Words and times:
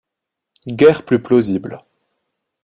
Guère 0.67 1.05
plus 1.05 1.21
plausible. 1.21 1.85